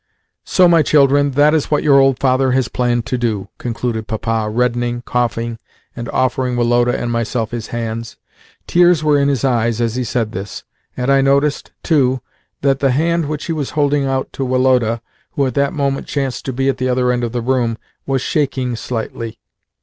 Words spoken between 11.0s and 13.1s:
I noticed, too, that the